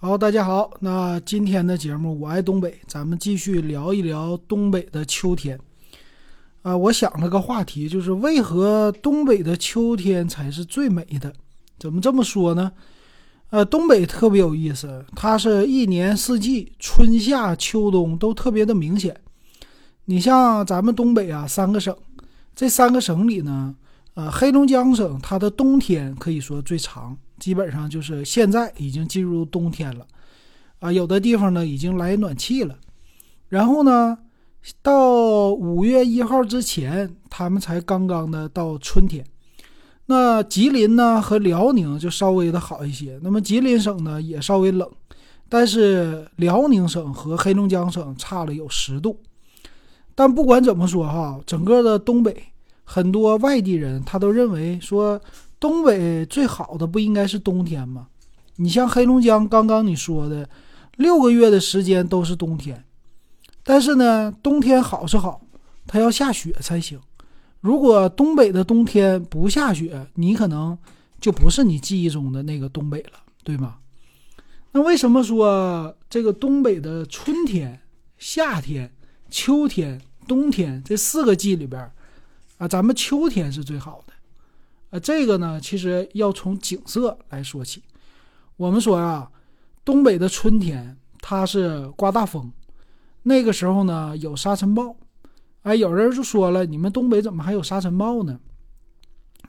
[0.00, 5.58] 好，大家好，那今天的节目我爱东北，咱们继续聊一聊东北的秋天。
[6.62, 11.32] 啊，我想了个话题，就是为何东北的秋天才是最美的？
[11.80, 12.70] 怎么这么说呢？
[13.50, 19.20] 呃，东北特别有意思，它是一年四季，春夏秋冬都特别的明显。
[20.04, 21.92] 你像咱们东北啊，三个省，
[22.54, 23.74] 这三个省里呢，
[24.18, 27.16] 呃，黑龙江省它的冬天可以说最长。
[27.38, 30.04] 基本上就是现在已经进入冬天了，
[30.80, 32.76] 啊，有的地方呢已经来暖气了，
[33.48, 34.18] 然后呢，
[34.82, 39.24] 到五月一号之前，他们才刚刚的到春天。
[40.06, 43.20] 那吉林呢和辽宁就稍微的好一些。
[43.22, 44.90] 那么吉林省呢也稍微冷，
[45.48, 49.20] 但是辽宁省和黑龙江省差了有十度。
[50.16, 52.42] 但不管怎么说哈，整个的东北
[52.88, 55.20] 很多外地人他都认为说。
[55.60, 58.06] 东北最好的不应该是冬天吗？
[58.58, 60.48] 你像黑龙江，刚刚你说的
[60.94, 62.84] 六个月的时间都是冬天，
[63.64, 65.40] 但是呢，冬天好是好，
[65.84, 67.00] 它要下雪才行。
[67.60, 70.78] 如果东北的冬天不下雪，你可能
[71.20, 73.78] 就不是你记忆中的那个东北了，对吗？
[74.70, 77.80] 那为什么说这个东北的春天、
[78.16, 78.92] 夏天、
[79.28, 81.90] 秋天、冬天这四个季里边
[82.58, 84.12] 啊，咱们秋天是最好的？
[84.90, 87.82] 呃，这个呢，其实要从景色来说起。
[88.56, 89.30] 我们说啊，
[89.84, 92.50] 东北的春天它是刮大风，
[93.22, 94.96] 那个时候呢有沙尘暴。
[95.62, 98.40] 哎，有人就说了，你们东北怎么还有沙尘暴呢？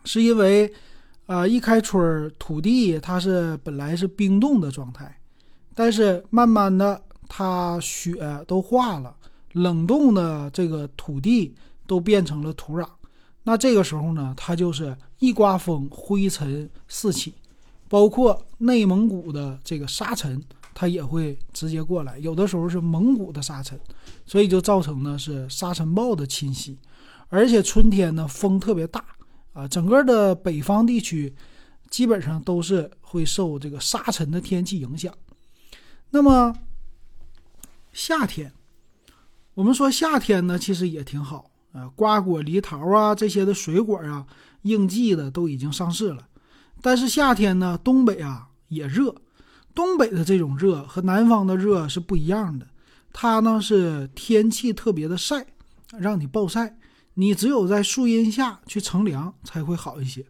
[0.04, 0.72] 是因为
[1.26, 5.20] 啊，一开春土地它是本来是冰冻的状态，
[5.74, 9.16] 但是慢慢的它雪都化了，
[9.54, 11.56] 冷冻的这个土地
[11.88, 12.88] 都变成了土壤。
[13.50, 17.34] 那这个时候呢，它就是一刮风，灰尘四起，
[17.88, 20.40] 包括内蒙古的这个沙尘，
[20.76, 22.20] 它也会直接过来。
[22.20, 23.80] 有的时候是蒙古的沙尘，
[24.24, 26.78] 所以就造成呢是沙尘暴的侵袭。
[27.30, 29.04] 而且春天呢风特别大
[29.54, 31.34] 啊，整个的北方地区
[31.90, 35.12] 基本上都是会受这个沙尘的天气影响。
[36.12, 36.56] 那么
[37.94, 38.54] 夏天，
[39.56, 41.49] 我们说夏天呢，其实也挺好。
[41.72, 44.26] 啊，瓜果梨桃啊，这些的水果啊，
[44.64, 46.28] 应季的都已经上市了。
[46.82, 49.16] 但是夏天呢，东北啊也热。
[49.76, 52.68] 东北的这种热和南方的热是不一样的。
[53.14, 55.46] 它呢是天气特别的晒，
[55.98, 56.78] 让你暴晒。
[57.14, 60.26] 你只有在树荫下去乘凉才会好一些。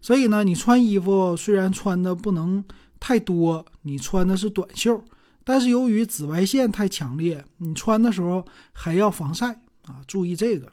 [0.00, 2.64] 所以呢，你穿衣服虽然穿的不能
[2.98, 5.02] 太多，你穿的是短袖，
[5.44, 9.60] 但是由于紫外线太强烈，你穿的时候还要防晒。
[9.90, 10.70] 啊，注意这个，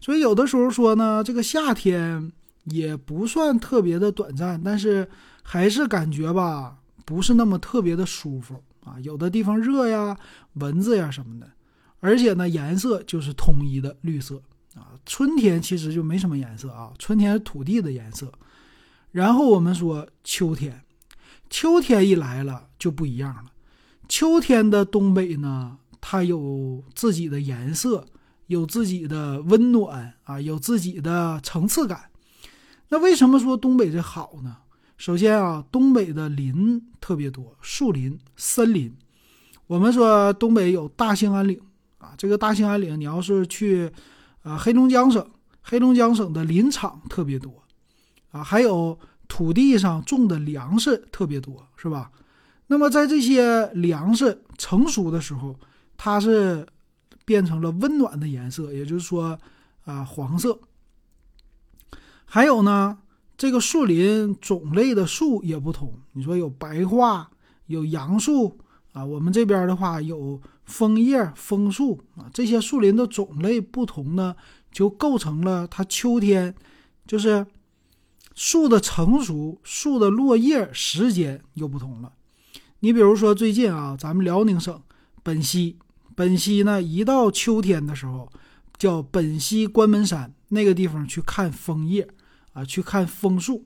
[0.00, 2.30] 所以有的时候说呢，这个夏天
[2.64, 5.08] 也不算特别的短暂，但是
[5.42, 8.98] 还是感觉吧，不是那么特别的舒服啊。
[9.00, 10.16] 有的地方热呀，
[10.54, 11.50] 蚊子呀什么的，
[11.98, 14.40] 而且呢，颜色就是统一的绿色
[14.76, 14.94] 啊。
[15.04, 18.32] 春天其实就没什么颜色啊，春天是土地的颜色。
[19.10, 20.84] 然后我们说秋天，
[21.50, 23.44] 秋天一来了就不一样了。
[24.08, 28.06] 秋天的东北呢，它有自己的颜色。
[28.52, 32.10] 有自己的温暖啊，有自己的层次感。
[32.90, 34.58] 那为什么说东北这好呢？
[34.98, 38.94] 首先啊，东北的林特别多，树林、森林。
[39.66, 41.58] 我们说东北有大兴安岭
[41.96, 43.90] 啊，这个大兴安岭，你要是去
[44.42, 45.26] 啊黑龙江省，
[45.62, 47.62] 黑龙江省的林场特别多
[48.32, 48.98] 啊，还有
[49.28, 52.10] 土地上种的粮食特别多，是吧？
[52.66, 55.58] 那么在这些粮食成熟的时候，
[55.96, 56.66] 它是。
[57.32, 59.38] 变成了温暖的颜色，也就是说，
[59.86, 60.60] 啊，黄色。
[62.26, 62.98] 还有呢，
[63.38, 65.94] 这个树林种类的树也不同。
[66.12, 67.30] 你说有白桦，
[67.68, 68.58] 有杨树
[68.92, 74.36] 啊，我们这边的话有枫叶、枫树啊，这些树林的种类不同呢，
[74.70, 76.54] 就构成了它秋天
[77.06, 77.46] 就是
[78.34, 82.12] 树的成熟、树的落叶时间又不同了。
[82.80, 84.82] 你比如说最近啊，咱们辽宁省
[85.22, 85.78] 本溪。
[86.22, 88.30] 本溪呢，一到秋天的时候，
[88.78, 92.06] 叫本溪关门山那个地方去看枫叶
[92.52, 93.64] 啊，去看枫树。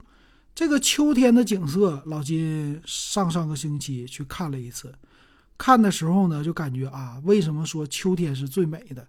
[0.55, 4.95] 这个秋天的景色，老金上上个星期去看了一次。
[5.59, 9.07] 看的时候呢，就感觉啊，为什么说秋天是最美的？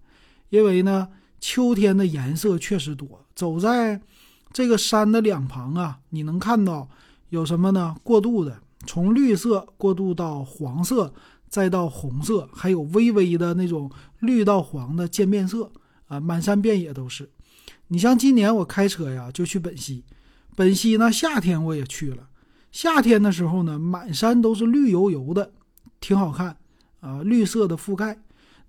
[0.50, 1.08] 因为呢，
[1.40, 3.26] 秋天的颜色确实多。
[3.34, 4.02] 走在
[4.52, 6.90] 这个山的两旁啊，你能看到
[7.30, 7.96] 有什么呢？
[8.04, 11.14] 过渡的，从绿色过渡到黄色。
[11.48, 13.90] 再到红色，还有微微的那种
[14.20, 15.72] 绿到黄的渐变色
[16.08, 17.30] 啊，满山遍野都是。
[17.88, 20.04] 你像今年我开车呀，就去本溪，
[20.56, 22.28] 本溪呢夏天我也去了，
[22.72, 25.52] 夏天的时候呢，满山都是绿油油的，
[26.00, 26.58] 挺好看
[27.00, 28.20] 啊，绿色的覆盖。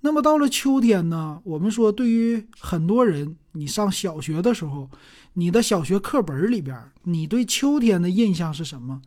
[0.01, 4.89] 那么到了秋天呢，我们说对于很多人，你上小学的时候，
[5.33, 9.03] 你的小学课本里边，你对秋天的印象是什么？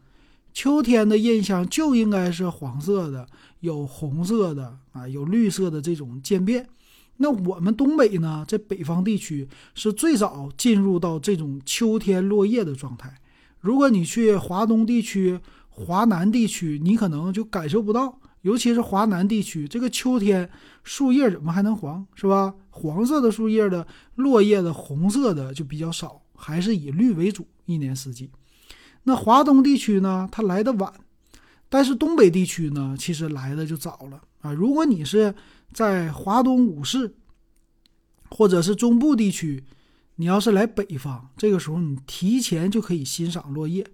[0.54, 3.26] 秋天的印象就应该是黄色的，
[3.62, 6.68] 有红色的啊，有绿色的这种渐变。
[7.18, 13.16] 那我们东北呢，在北方地区是最早进入到这种秋天落叶的状态。
[13.60, 18.20] 如果你去华东地区、华南地区，你可能就感受不到。
[18.42, 20.50] 尤其是华南地区，这个秋天
[20.84, 22.56] 树叶怎么还能黄，是吧？
[22.72, 23.86] 黄色的树叶的
[24.16, 28.32] 落叶的红色的就比较少，还是以绿为主，一年四季。
[29.04, 30.92] 那华东地区呢，它来的晚，
[31.72, 34.52] 但是东北地区呢，其实来的就早了啊。
[34.52, 35.34] 如果你是
[35.72, 37.16] 在华东五市，
[38.30, 39.64] 或者是中部地区，
[40.18, 43.88] 你要是来北方，这个时候你提前就可以欣赏落叶，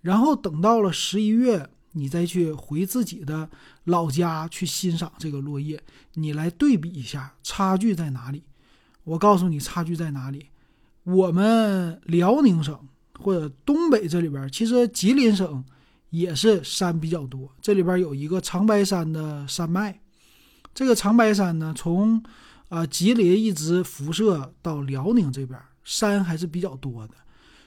[0.00, 3.50] 然后等到了十一月，你再去回自己的
[3.84, 5.78] 老家去欣赏这个落叶，
[6.14, 8.42] 你来对比一下差距在哪里。
[9.04, 10.46] 我告诉你差距在哪里，
[11.04, 12.80] 我们辽宁省。
[13.20, 15.64] 或者东北这里边，其实吉林省
[16.10, 17.50] 也是山比较多。
[17.60, 20.00] 这里边有一个长白山的山脉，
[20.74, 22.22] 这个长白山呢，从
[22.68, 27.14] 啊吉林一直辐射到辽宁这边，山还是比较多的。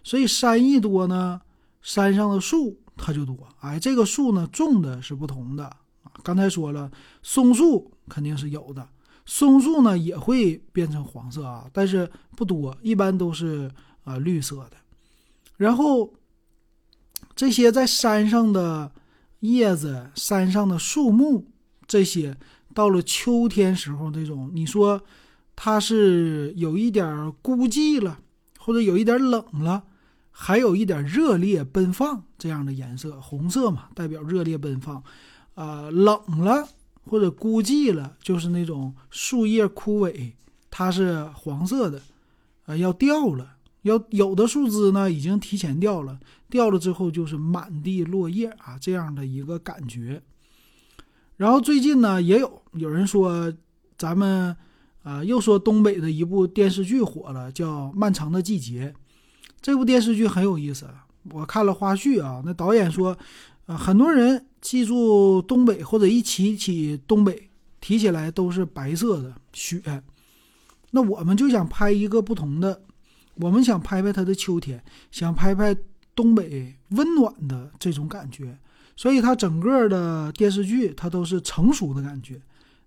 [0.04, 1.42] 所以山一多呢，
[1.82, 3.48] 山上的树它就多。
[3.60, 6.12] 哎，这个树呢种的是不同的啊。
[6.24, 6.92] 刚才说了，
[7.22, 8.88] 松树肯定是有的，
[9.26, 13.70] 松树呢也会变成黄色啊，但是不多，一般都是
[14.04, 14.78] 啊绿色的。
[15.58, 16.12] 然后，
[17.42, 18.92] 这些在山上的
[19.40, 21.48] 叶子、山上的树木，
[21.88, 22.38] 这些
[22.72, 25.02] 到了秋天时候，这种你说
[25.56, 28.20] 它是有一点孤寂了，
[28.60, 29.82] 或者有一点冷了，
[30.30, 35.04] 还有一点热烈奔放这样的颜色，红色嘛，代表热烈奔放。
[35.56, 36.70] 啊，冷了
[37.06, 40.34] 或者孤寂了，就是那种树叶枯萎，
[40.70, 42.00] 它是黄色的，
[42.68, 43.56] 啊，要掉了。
[43.84, 46.20] 要有的树枝呢，已经提前掉了，
[46.50, 50.22] 掉了之后就是满地落叶啊，这样的一个感觉。
[51.38, 53.52] 然后最近呢，也有有人说，
[53.98, 54.56] 咱们
[55.02, 58.94] 啊，又说东北的一部电视剧火了，叫《漫长的季节》。
[59.60, 60.88] 这部电视剧很有意思，
[61.32, 63.18] 我看了花絮啊，那导演说，
[63.66, 67.50] 啊，很多人记住东北或者一提起东北，
[67.80, 70.04] 提起来都是白色的雪。
[70.92, 72.84] 那我们就想拍一个不同的。
[73.42, 75.76] 我们想拍拍它的秋天，想拍拍
[76.16, 78.58] 东北温暖的这种感觉，
[78.96, 82.40] 所以它整个的电视剧它都是成熟的感觉。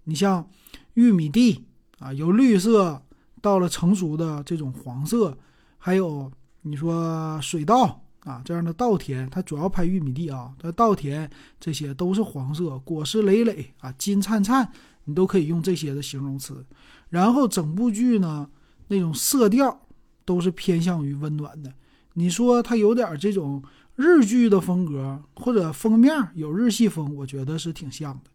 [0.04, 0.48] 你像
[0.94, 1.64] 玉米地
[1.98, 3.02] 啊，由绿色
[3.40, 5.36] 到了成熟的这种黄色，
[5.76, 6.30] 还有
[6.62, 11.28] 你说水稻啊这样的稻田，它主要拍玉米地啊，它稻田
[11.58, 14.70] 这些都是黄色，果实累累啊，金灿灿，
[15.04, 16.64] 你都可以用这些的形容词。
[17.08, 18.48] 然后整部剧呢，
[18.88, 19.80] 那种色调。
[20.24, 21.72] 都是偏向于温暖的。
[22.14, 23.62] 你说它有点这种
[23.96, 28.30] 日剧的风格，或者封面有日系风，我觉得是挺像的。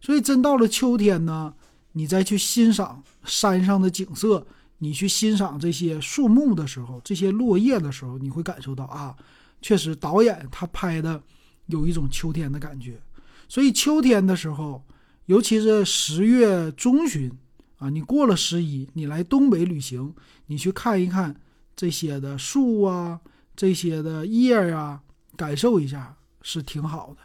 [0.00, 1.54] 所以真到了秋天呢，
[1.92, 4.46] 你再去欣赏山上的景色，
[4.78, 9.16] 你去欣赏这些树木的时候，这些落叶的时候，你会感受到啊，
[9.62, 11.22] 确实导演他拍的
[11.66, 13.00] 有一种秋天的感觉。
[13.48, 14.82] 所以秋天的时候，
[15.26, 17.32] 尤其是十月中旬。
[17.78, 20.14] 啊，你过了十一，你来东北旅行，
[20.46, 21.34] 你去看一看
[21.74, 23.20] 这些的树啊，
[23.56, 25.02] 这些的叶啊，
[25.36, 27.18] 感受一下是挺好的。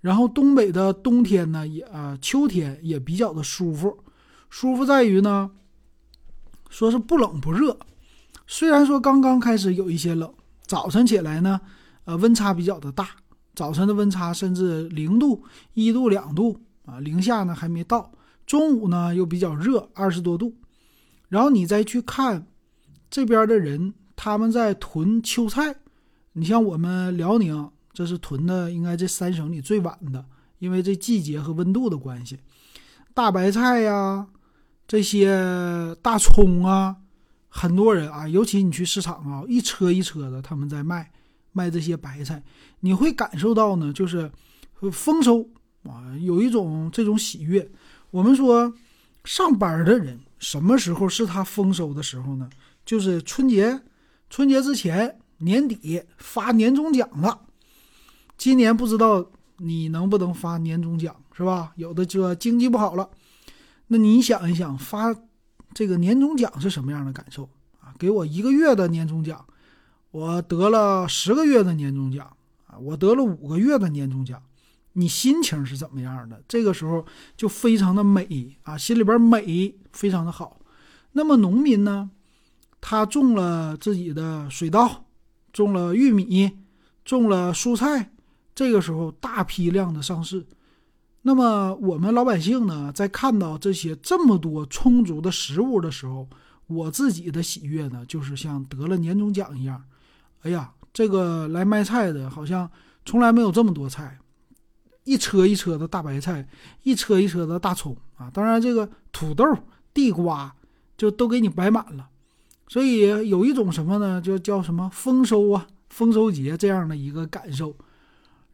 [0.00, 3.98] 然后东北的冬天呢，也啊，秋天也比较的舒服，
[4.50, 5.50] 舒服在于呢，
[6.70, 7.78] 说是不冷不热。
[8.46, 10.32] 虽然说刚刚开始有一些冷，
[10.66, 11.60] 早晨起来呢，
[12.04, 13.10] 呃，温差比较的大，
[13.54, 18.10] 早晨的温差甚至零度、一度、两度啊，零下呢还没到。
[18.52, 20.54] 中午呢又比较热，二十多度，
[21.30, 22.46] 然后你再去看
[23.10, 25.76] 这边的人，他们在囤秋菜。
[26.34, 30.26] 你像我们辽宁，这是囤的，应该这三省里最晚的，
[30.58, 32.40] 因为这季节和温度的关系。
[33.14, 34.26] 大白菜呀，
[34.86, 36.96] 这些大葱啊，
[37.48, 41.10] 很多人啊，尤其你去市场啊，一车一车的他们在卖
[41.52, 42.42] 卖这些白菜，
[42.80, 44.30] 你会感受到呢，就是
[44.92, 45.48] 丰收
[45.84, 47.66] 啊，有一种这种喜悦。
[48.12, 48.74] 我们说，
[49.24, 52.48] 上班的人什么时候是他丰收的时候呢？
[52.84, 53.80] 就是春节，
[54.28, 57.40] 春节之前年底发年终奖了。
[58.36, 61.72] 今年不知道你能不能发年终奖，是吧？
[61.76, 63.08] 有的说经济不好了，
[63.86, 65.14] 那你想一想，发
[65.72, 67.48] 这个年终奖是什么样的感受
[67.80, 67.94] 啊？
[67.98, 69.42] 给我一个月的年终奖，
[70.10, 72.30] 我得了十个月的年终奖
[72.66, 74.42] 啊，我得了五个月的年终奖，
[74.94, 76.42] 你心情是怎么样的？
[76.46, 77.04] 这个时候
[77.36, 80.60] 就非常的美啊，心里边美，非常的好。
[81.12, 82.10] 那么农民呢，
[82.80, 85.04] 他种了自己的水稻，
[85.52, 86.50] 种了玉米，
[87.04, 88.12] 种了蔬菜，
[88.54, 90.46] 这个时候大批量的上市。
[91.22, 96.28] 那么我们老百姓呢，在看到这些这么多充足的食物的时候，
[96.66, 99.82] 我自己的喜悦呢，就是像得了年终奖一样。
[100.42, 102.68] 哎呀，这个来卖菜的，好像
[103.04, 104.18] 从来没有这么多菜，
[105.04, 106.46] 一车一车的大白菜，
[106.82, 108.30] 一车一车的大葱啊！
[108.32, 109.44] 当然，这个土豆、
[109.92, 110.54] 地瓜
[110.96, 112.08] 就都给你摆满了，
[112.68, 114.20] 所以有一种什么呢？
[114.20, 117.74] 就叫什么丰收啊，丰收节这样的一个感受。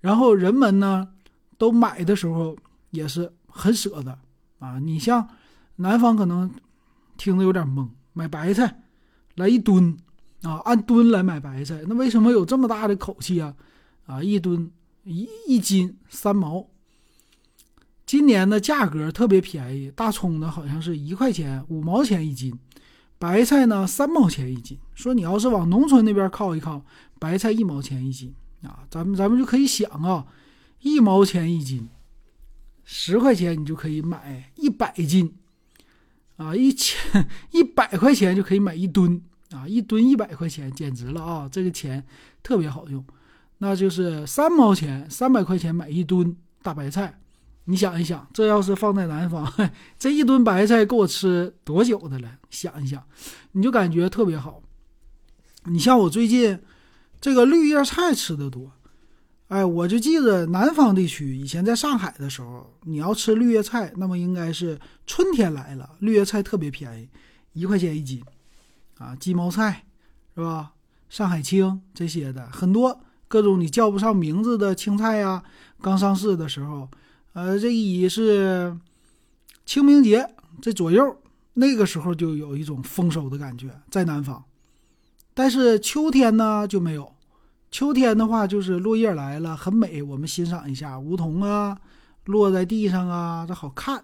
[0.00, 1.08] 然后人们呢？
[1.58, 2.56] 都买的时候
[2.90, 4.16] 也是很舍得
[4.60, 4.78] 啊！
[4.78, 5.28] 你像
[5.74, 6.48] 南方可能
[7.16, 8.82] 听着有点懵，买白菜
[9.34, 9.96] 来一吨
[10.42, 13.52] 啊，按吨来买白菜，那为什么有这么大的口气啊？
[14.06, 14.70] 啊，一吨
[15.08, 16.68] 一一斤三毛。
[18.04, 22.58] 今年的价格特别便宜，大葱呢好像是一块钱五毛钱一斤，
[23.18, 24.78] 白菜呢三毛钱一斤。
[24.94, 26.84] 说你要是往农村那边靠一靠，
[27.18, 30.26] 白菜一毛钱一斤啊，咱们咱们就可以想啊。
[30.80, 31.88] 一毛钱一斤，
[32.84, 35.34] 十块钱你就可以买一百斤，
[36.36, 41.48] 啊，一千一百块钱就可以买一吨，啊，一吨一百块钱，简直了啊！
[41.50, 42.06] 这个钱
[42.42, 43.04] 特别好用，
[43.58, 47.20] 那就是三毛钱，三百块钱买一吨大白菜。
[47.64, 49.52] 你想一想，这要是放在南方，
[49.98, 52.38] 这一吨白菜够我吃多久的了？
[52.48, 53.04] 想一想，
[53.52, 54.62] 你就感觉特别好。
[55.64, 56.58] 你像我最近
[57.20, 58.72] 这个绿叶菜吃的多。
[59.48, 67.08] 哎，我就记得南方地区以前在上海的时候，你要吃绿叶菜，那么应该是春天来了，绿叶菜特别便宜，
[67.54, 68.22] 一块钱一斤，
[68.98, 69.84] 啊，鸡毛菜
[70.34, 70.72] 是吧？
[71.08, 75.42] 上海青这些的很多，各种你叫不上名字的青菜呀。
[75.80, 76.88] 刚上市的时候，
[77.34, 78.76] 呃，这一是
[79.64, 80.28] 清明节
[80.60, 81.16] 这左右，
[81.54, 84.42] 那个时候就有一种丰收的感觉在南方，
[85.34, 87.12] 但是秋天呢就没有。
[87.70, 91.78] 秋天的话，就是落叶来了，很美，我们欣赏一下梧桐啊，
[92.24, 94.02] 落在地上啊，这好看。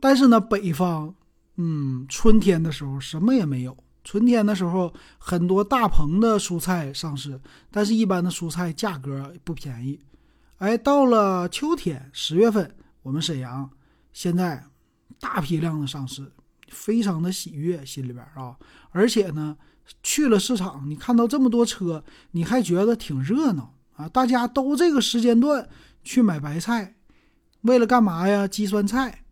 [0.00, 1.14] 但是呢，北方，
[1.56, 3.76] 嗯，春天的时候什么也没有。
[4.06, 7.40] 春天的时候，很多大棚的蔬菜上市，
[7.72, 9.98] 但是一般的蔬菜价格不便宜。
[10.58, 12.72] 哎，到了秋天，十月份，
[13.02, 13.68] 我们沈阳
[14.12, 14.64] 现在
[15.18, 16.30] 大批量的上市，
[16.68, 18.56] 非常的喜悦，心里边啊，
[18.90, 19.56] 而且呢。
[20.02, 24.08] 去了市场，你看到这么多车，你还觉得挺热闹啊！
[24.08, 25.68] 大家都这个时间段
[26.02, 26.96] 去买白菜，
[27.60, 28.48] 为了干嘛呀？
[28.48, 29.22] 积酸菜。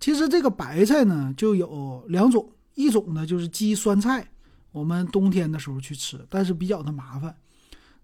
[0.00, 4.28] 其实这个白菜呢，就有两种，一种呢就是积酸菜，
[4.70, 7.36] 我们冬天的时候去吃，但是比较的麻烦。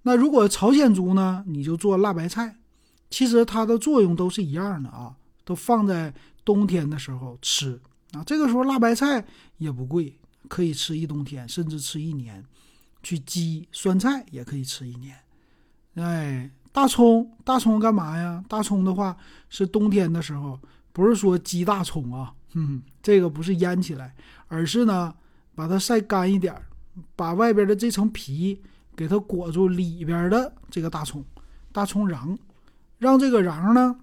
[0.02, 2.56] 那如果朝鲜族呢，你就做辣白菜，
[3.08, 5.14] 其实它的作用都是一样的啊，
[5.44, 6.12] 都放在
[6.44, 8.24] 冬天的时候吃啊。
[8.24, 9.24] 这个时候辣白菜
[9.58, 10.18] 也不贵。
[10.48, 12.44] 可以吃一冬天，甚至吃一年。
[13.02, 15.16] 去积酸菜也可以吃一年。
[15.94, 18.44] 哎，大葱，大葱干嘛呀？
[18.48, 19.16] 大葱的话
[19.48, 20.60] 是冬天的时候，
[20.92, 24.14] 不是说积大葱啊，嗯，这个不是腌起来，
[24.48, 25.14] 而是呢
[25.54, 26.54] 把它晒干一点，
[27.16, 28.60] 把外边的这层皮
[28.94, 31.24] 给它裹住里边的这个大葱，
[31.72, 32.36] 大葱瓤，
[32.98, 33.96] 让这个瓤呢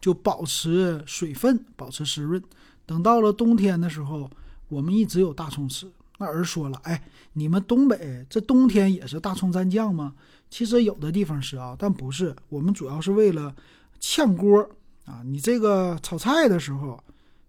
[0.00, 2.42] 就保持水分，保持湿润。
[2.84, 4.30] 等到了冬天的时候。
[4.68, 5.88] 我们一直有大葱吃，
[6.18, 7.00] 那儿说了，哎，
[7.34, 10.12] 你们东北这冬天也是大葱蘸酱吗？
[10.50, 12.34] 其实有的地方是啊，但不是。
[12.48, 13.54] 我们主要是为了
[14.00, 14.68] 炝锅
[15.04, 17.00] 啊，你这个炒菜的时候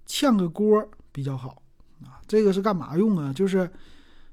[0.07, 1.61] 炝个锅比较好
[2.01, 2.17] 啊。
[2.27, 3.31] 这个是干嘛用啊？
[3.31, 3.69] 就是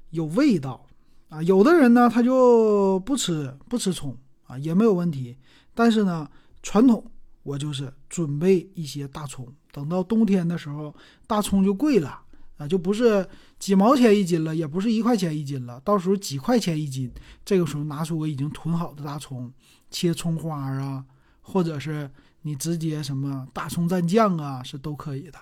[0.09, 0.83] 有味道
[1.29, 1.43] 啊。
[1.43, 4.17] 有的人呢，他就不吃不吃葱
[4.47, 5.37] 啊，也没有问题。
[5.73, 6.27] 但是呢，
[6.63, 7.05] 传统
[7.43, 10.95] 我就是准备一些大葱，等到冬天的时候，
[11.27, 12.21] 大葱就贵了。
[12.57, 13.27] 啊，就不是
[13.59, 17.11] 几毛钱一斤了，也不是一块钱一斤了，到时候几块钱一斤。
[17.43, 19.51] 这个时候拿出我已经囤好的大葱，
[19.91, 21.03] 切葱花啊，
[21.41, 22.09] 或者是
[22.43, 25.37] 你直接什么大葱蘸酱啊，是都可以的。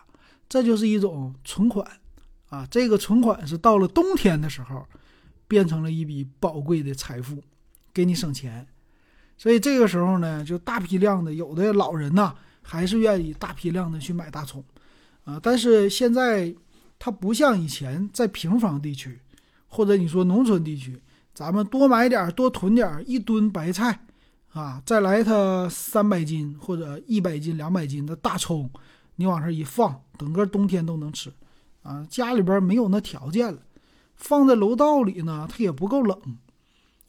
[0.53, 1.83] 这就是一种存款
[2.49, 4.85] 啊，这个存款是到了冬天的时候，
[5.47, 7.41] 变成了一笔宝贵的财富，
[7.91, 8.67] 给你省钱。
[9.35, 14.63] 所以这个时候呢，就大批量的，有的老人呐，还是愿意大批量的去买大葱
[15.23, 16.53] 啊，但是现在。
[16.99, 19.19] 它不像以前在平房地区，
[19.67, 21.01] 或者你说农村地区，
[21.33, 24.05] 咱们多买点多囤点一吨白菜，
[24.53, 28.71] 啊，再来它三百斤或者一百斤、两百斤的大葱，
[29.15, 31.31] 你往这一放，整个冬天都能吃，
[31.83, 33.61] 啊，家里边没有那条件了，
[34.15, 36.19] 放在楼道里呢，它也不够冷，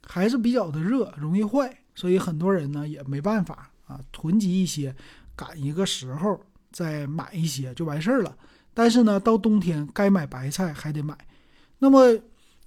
[0.03, 4.95] 还是比较的热，容易坏，所以很多人呢也没办法啊，囤积一些，
[5.35, 8.37] 赶一个时候再买一些就完事儿了。
[8.75, 11.17] 但是呢，到冬天该买白菜还得买。
[11.79, 12.19] 那么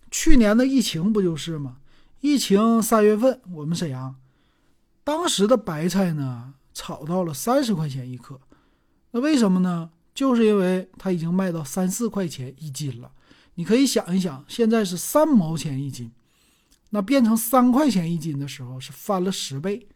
[0.09, 1.77] 去年的疫情不就是吗？
[2.21, 4.15] 疫情三月份，我们沈阳
[5.03, 8.39] 当时的白菜呢炒到了三十块钱一克，
[9.17, 9.89] 那为什么呢？
[10.13, 13.11] 就是因为它已经卖到三四块钱一斤了。
[13.55, 16.11] 你可以想一想，现在是三毛钱一斤，
[16.91, 19.87] 那变成三块钱一斤的时候是翻了十倍，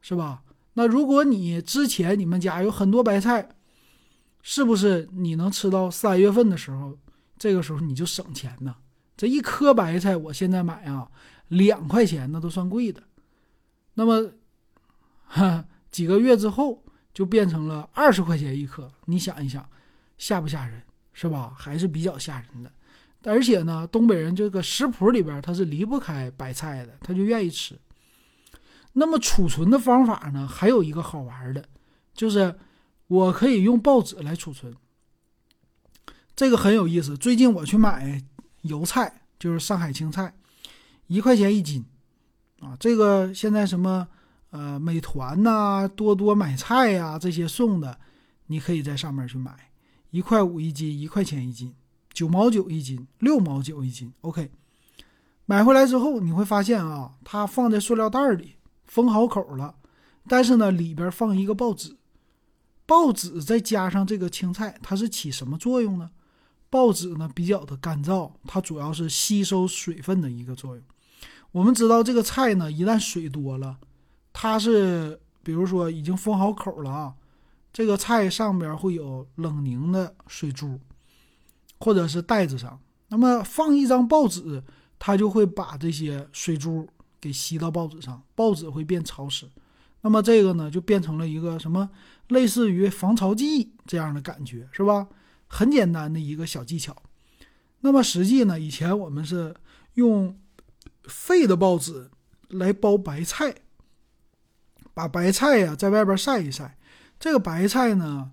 [0.00, 0.42] 是吧？
[0.72, 3.50] 那如果你之前你们家有很多白菜，
[4.42, 6.98] 是不是你能吃到三月份的时候，
[7.38, 8.74] 这个时候你就省钱呢？
[9.16, 11.08] 这一颗白菜我现在买啊。
[11.50, 13.00] 两块钱那都算贵的，
[13.94, 14.32] 那么，
[15.24, 16.82] 哈，几个月之后
[17.16, 18.92] 就变成了二十块钱一颗。
[19.06, 19.66] 你想一想，
[20.18, 20.82] 吓不吓人？
[21.14, 21.54] 是吧？
[21.56, 22.70] 还是比较吓人的。
[23.24, 27.74] 而且呢，东北人这个食谱里边他是离不开白菜的，他就愿意吃。
[28.92, 31.64] 那么储存的方法呢，还有一个好玩的，
[32.12, 32.54] 就是
[33.06, 34.76] 我可以用报纸来储存。
[36.34, 37.16] 这个很有意思。
[37.16, 38.22] 最近我去买
[38.60, 40.34] 油菜，就是上海青菜。
[41.06, 41.82] 一块钱一斤，
[42.60, 44.06] 啊，这个现在什么
[44.56, 47.98] 呃，美团呐、多多买菜呀这些送的，
[48.46, 49.54] 你可以在上面去买，
[50.10, 51.74] 一块五一斤，一块钱一斤，
[52.14, 54.10] 九毛九一斤，六毛九一斤。
[54.22, 54.50] OK，
[55.44, 58.54] 买回来之后你会发现啊，它放在塑料袋里
[58.86, 59.74] 封好口了，
[60.26, 61.94] 但是呢里边放一个报纸，
[62.86, 66.10] 报纸再加上这个青菜，它是起什么作用呢？
[66.70, 70.82] 报纸呢比较的干燥，它主要是吸收水分的一个作用。
[71.52, 73.78] 我们知道这个菜呢，一旦水多了，
[74.38, 77.14] 它是比如说已经封好口了啊，
[77.72, 80.78] 这个菜上边会有冷凝的水珠，
[81.80, 82.78] 或者是袋子上，
[83.08, 84.62] 那么放一张报纸，
[84.98, 86.86] 它就会把这些水珠
[87.18, 89.48] 给吸到报纸上，报纸会变潮湿，
[90.02, 91.88] 那么这个呢就变成了一个什么
[92.28, 95.08] 类似于防潮剂这样的感觉，是吧？
[95.46, 96.94] 很简单的一个小技巧。
[97.80, 99.56] 那么实际呢，以前我们是
[99.94, 100.38] 用。
[101.08, 102.10] 废的报纸
[102.48, 103.54] 来包白菜，
[104.96, 106.74] 把白菜呀在外边晒一晒。
[107.20, 108.30] 这个白菜呢，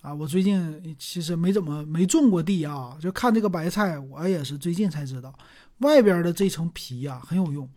[0.00, 5.34] 啊，我最近其实没怎么没种过地啊，就看这个白菜，我也是最近才知道，
[5.78, 7.68] 外边的这层皮呀很有用。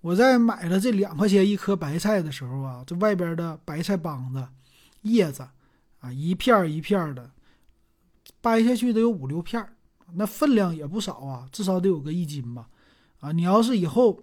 [0.00, 4.44] 我在买了这两块钱一颗白菜的时候啊，这外边的白菜帮子、
[5.02, 5.46] 叶子
[6.00, 7.30] 啊，一片一片的
[8.40, 9.64] 掰下去得有五六片，
[10.14, 12.68] 那分量也不少啊，至少得有个一斤吧。
[13.20, 14.20] 啊，你要是以后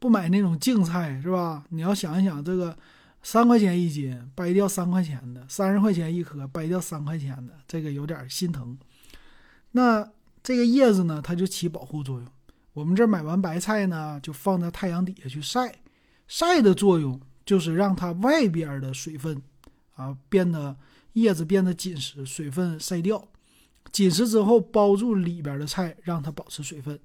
[0.00, 1.64] 不买那种净菜是吧？
[1.68, 2.76] 你要想一想，这个
[3.26, 8.78] 三块钱一斤掰掉三块钱的，三十块钱一颗掰掉三块钱的，这个有点心疼。
[9.72, 10.08] 那
[10.44, 12.28] 这个叶子呢，它就起保护作用。
[12.72, 15.74] 我们这买完白菜呢，就放在太阳底下去晒，
[16.28, 19.42] 晒的作用就是让它外边的水分
[19.96, 20.76] 啊变得
[21.14, 23.26] 叶子变得紧实，水分晒掉，
[23.90, 26.96] 紧实之后包住里边的菜，让它保持水分。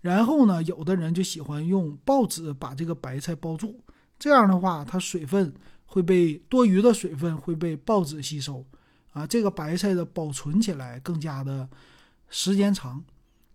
[0.00, 3.80] 然后呢，有的人就喜欢用报纸把这个白菜包住，
[4.18, 5.52] 这样的话，它水分
[5.86, 8.64] 会被多余的水分会被报纸吸收，
[9.12, 11.68] 啊，这个白菜的保存起来更加的
[12.28, 13.04] 时间长，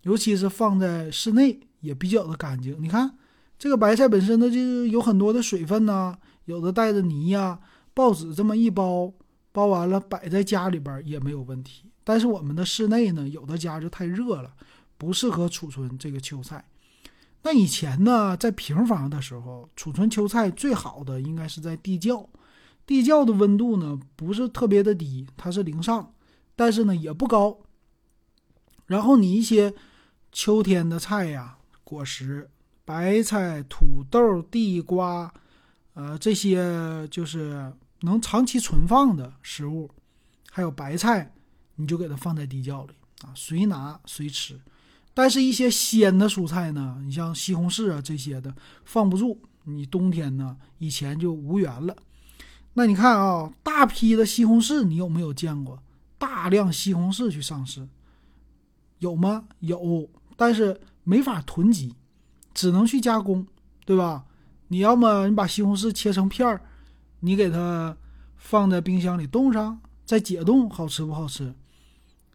[0.02, 2.76] 尤其是放在室内也比较的干净。
[2.80, 3.16] 你看，
[3.58, 7.58] 这个白菜本身呢就有很多的水分呐，有的带着泥呀，
[7.92, 9.12] 报纸这么一包，
[9.52, 11.84] 包完了摆在家里边也没有问题。
[12.02, 14.52] 但是我们的室内呢，有的家就太热了。
[14.96, 16.64] 不适合储存这个秋菜。
[17.46, 22.26] 那以前呢，在平房的时候，储存秋菜最好的应该是在地窖。
[22.86, 26.14] 地窖的温度呢，不是特别的低，它是零上，
[26.56, 27.60] 但是呢也不高。
[28.86, 29.74] 然后你一些
[30.32, 32.50] 秋天的菜呀，果实，
[32.82, 35.32] 白菜、土豆、地瓜，
[35.92, 39.90] 呃，这些就是能长期存放的食物，
[40.50, 41.30] 还有白菜，
[41.76, 44.58] 你就给它放在地窖里啊，随拿随吃。
[45.14, 48.52] 但是，一些鲜的蔬菜呢，你像西红柿啊这些的，
[48.84, 49.40] 放不住。
[49.62, 51.96] 你冬天呢，以前就无缘了。
[52.74, 55.82] 那你看啊，大批的西红柿，你有没有见过
[56.18, 57.88] 大量西红柿去上市？
[58.98, 59.44] 有吗？
[59.60, 61.94] 有，但是没法囤积，
[62.52, 63.46] 只能去加工，
[63.86, 64.24] 对吧？
[64.68, 66.60] 你要么你把西红柿切成片儿，
[67.20, 67.96] 你给它
[68.36, 71.54] 放在冰箱里冻上，再解冻，好吃不好吃？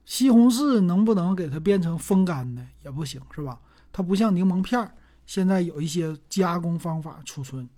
[0.09, 3.61] 西红柿能不能给它变成风干的也不行，是吧？
[3.91, 4.91] 它不像柠檬片儿，
[5.27, 7.69] 现在有一些加工方法储存。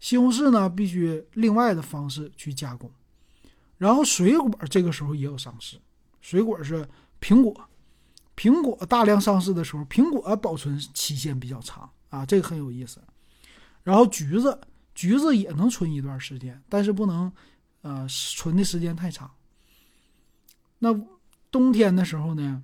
[0.00, 2.90] 西红柿呢，必须另外的方式去加工。
[3.78, 5.80] 然后水果这个时候也有上市，
[6.20, 6.84] 水果是
[7.20, 7.54] 苹果，
[8.36, 13.00] 苹果大量上市的时候，苹果保存期限比较长啊，这个很有意思。
[13.84, 14.60] 然后橘子，
[14.92, 17.32] 橘子也能存一段时间，但是不能，
[17.82, 19.30] 呃，存的时间太长。
[20.80, 20.92] 那
[21.56, 22.62] 冬天的时候呢，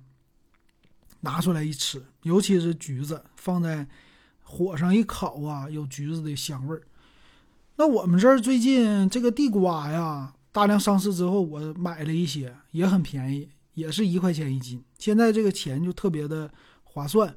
[1.21, 3.87] 拿出来一吃，尤其是橘子，放在
[4.43, 6.83] 火上一烤啊，有橘子的香味儿。
[7.77, 14.83] 那我们这儿最近这个地瓜呀，大量上市之后，我买了一些，也很便宜，也是一块钱一斤。
[14.99, 16.51] 现在这个钱就特别的
[16.83, 17.35] 划算。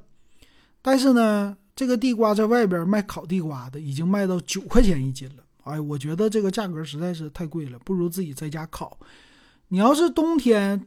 [0.83, 5.43] 但是呢，这个地瓜在外边卖烤地瓜的，已经卖到九块钱一斤了。
[5.63, 8.99] 哎，我觉得这个价格实在是太贵了，不如自己在家烤。
[9.69, 10.85] 你要是冬天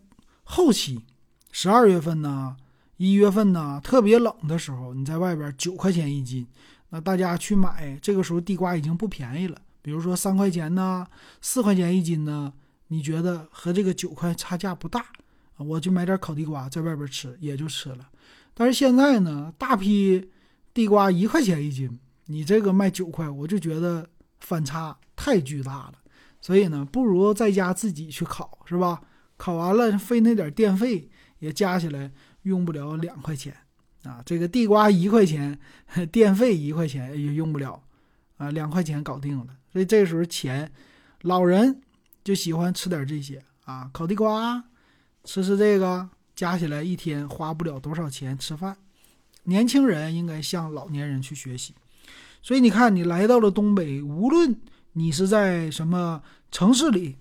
[0.53, 1.01] 后期，
[1.53, 2.57] 十二月份呢，
[2.97, 6.45] 一月份呢，特别冷的时候，你在外边九块钱一斤。
[6.89, 9.57] 那大家去买，这个时候地瓜已经不便宜了。
[9.81, 11.07] 比如说三块钱呢，
[11.41, 12.53] 四块钱一斤呢，
[12.89, 15.07] 你觉得和这个九块差价不大？
[15.57, 18.11] 我就买点烤地瓜在外边吃，也就吃了。
[18.53, 20.31] 但是现在呢，大批
[20.75, 24.05] 地瓜一块钱一斤，你这个卖九块，我就觉得
[24.41, 25.95] 反差太巨大了。
[26.41, 29.01] 所以呢，不如在家自己去烤，是吧？
[29.41, 33.57] 烤完了费那点电费，也加起来用不了两块钱。
[34.03, 35.59] 啊，这个地瓜一块钱，
[36.13, 37.83] 电费一块钱也用不了，
[38.37, 39.47] 啊，两块钱搞定了。
[39.73, 40.71] 所以这时候钱，
[41.23, 41.81] 老人
[42.23, 44.63] 就喜欢吃点这些啊，烤地瓜，
[45.25, 48.77] 吃吃这个，加起来一天花不了多少钱吃饭。
[49.45, 51.75] 年轻人应该向老年人去学习。
[52.43, 54.55] 所以你看，你来到了东北，无论
[54.93, 57.17] 你是在什么城市里，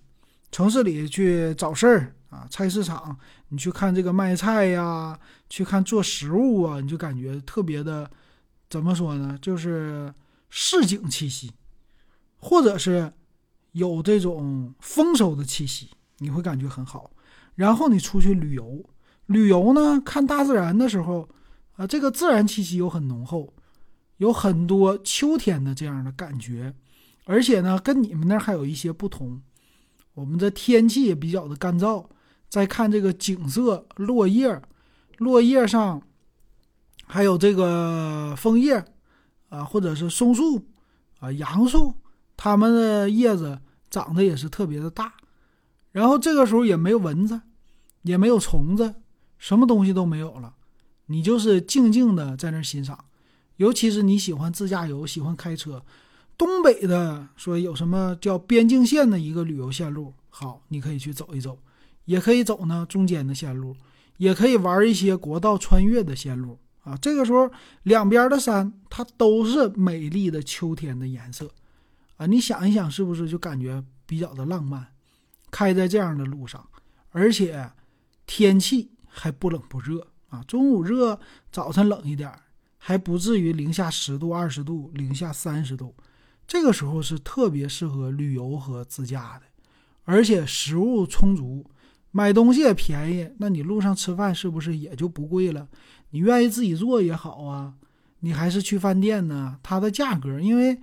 [0.51, 2.15] 城市里去找事儿。
[2.29, 8.07] 啊，菜市场，你去看这个卖菜呀，去看做食物啊，你就感觉特别的，
[8.69, 9.35] 怎么说呢？
[9.41, 10.13] 就是
[10.47, 11.51] 市井气息，
[12.37, 13.11] 或者是
[13.71, 17.09] 有这种丰收的气息，你会感觉很好。
[17.55, 18.87] 然后你出去旅游，
[19.25, 21.27] 旅游呢，看大自然的时候，
[21.77, 23.51] 啊，这个自然气息又很浓厚，
[24.17, 26.75] 有很多秋天的这样的感觉，
[27.25, 29.41] 而且呢，跟你们那还有一些不同，
[30.19, 32.05] 我们的天气也比较的干燥。
[32.49, 34.61] 再看这个景色，落叶，
[35.19, 36.01] 落叶上
[37.05, 38.83] 还有这个枫叶
[39.49, 40.67] 啊，或者是松树
[41.19, 41.93] 啊、杨树，
[42.35, 43.59] 它们的叶子
[43.91, 45.13] 长得也是特别的大。
[45.91, 47.39] 然后这个时候也没有蚊子，
[48.01, 48.95] 也没有虫子，
[49.37, 50.55] 什么东西都没有了，
[51.05, 53.05] 你就是静静的在那欣赏。
[53.57, 55.83] 尤其是你喜欢自驾游，喜欢开车，
[56.39, 61.59] 东北的说有什么叫边境线的一个旅游线路，好，你可以去走一走。
[62.05, 63.75] 也可以走呢中间的线路，
[64.17, 66.97] 也可以玩一些国道穿越的线路啊。
[66.97, 67.51] 这个时候
[67.83, 71.51] 两边的山它都是美丽的秋天的颜色
[72.15, 72.25] 啊。
[72.25, 74.87] 你想一想，是不是就感觉比较的浪漫？
[75.51, 76.65] 开在这样的路上，
[77.11, 77.69] 而且
[78.25, 80.41] 天气还不冷不热啊。
[80.47, 81.19] 中午热，
[81.51, 82.31] 早晨冷一点，
[82.77, 85.93] 还不至于零下十度、二十度、零下三十度。
[86.49, 89.45] 这个时候是特别适合旅游和自驾的，
[90.03, 91.63] 而且食物充足。
[92.09, 95.67] 买东西也便宜，那你路上吃饭是不是也就不贵了？
[96.09, 97.75] 你愿意自己做也好啊，
[98.21, 99.59] 你还是去饭店呢？
[99.61, 100.81] 它的价格，因为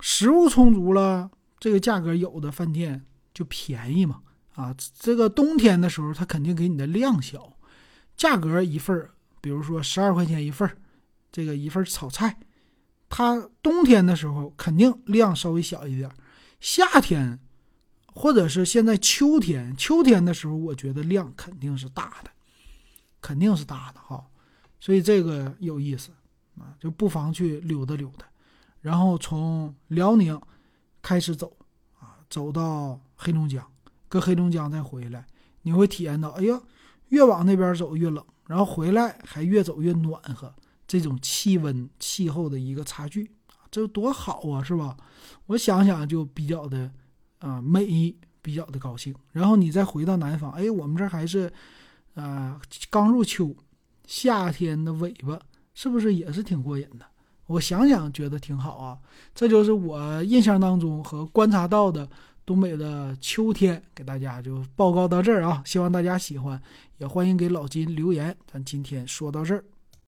[0.00, 4.20] 食物充足了，这个价格有的饭店就便宜嘛。
[4.54, 7.56] 啊，这个冬天的时候，它肯定给你的量小，
[8.18, 10.76] 价格一份儿，比如说十二块钱一份儿，
[11.32, 12.38] 这个一份炒菜，
[13.08, 16.10] 它冬天的时候肯定量稍微小一点，
[16.60, 17.38] 夏天。
[18.14, 22.30] 或者是现在秋天，秋天的时候，我觉得量肯定是大的，
[23.20, 24.26] 肯定是大的哈，
[24.80, 26.10] 所以这个有意思
[26.58, 28.26] 啊，就不妨去溜达溜达，
[28.80, 30.40] 然后从辽宁
[31.00, 31.56] 开始走
[32.00, 33.64] 啊，走到黑龙江，
[34.08, 35.24] 搁黑龙江再回来，
[35.62, 36.60] 你会体验到，哎呀，
[37.10, 40.52] 越往那边走越冷，然后回来还越走越暖和，
[40.88, 43.30] 这种气温气候的一个差距，
[43.70, 44.96] 这多好啊，是吧？
[45.46, 46.90] 我想想就比较的。
[47.40, 51.48] 啊，美比较的高兴，然后你再回到南方，哎，我们这还是，
[52.14, 53.54] 啊，刚入秋，
[54.08, 55.38] 夏天的尾巴，
[55.72, 57.06] 是不是也是挺过瘾的？
[57.46, 58.98] 我想想觉得挺好啊。
[59.36, 62.10] 这就是我印象当中和观察到的
[62.44, 66.60] 东北的秋天，给大家就报告到这儿啊，希望大家喜欢，
[66.96, 68.36] 也欢迎给老金留言。
[68.52, 69.62] 咱今天说到这儿。